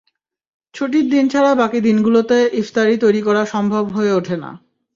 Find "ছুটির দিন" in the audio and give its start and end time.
0.75-1.25